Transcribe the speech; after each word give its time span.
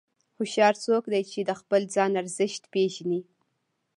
هوښیار 0.37 0.73
څوک 0.85 1.03
دی 1.13 1.23
چې 1.31 1.39
د 1.43 1.51
خپل 1.59 1.81
ځان 1.95 2.11
ارزښت 2.21 2.63
پېژني. 2.73 3.21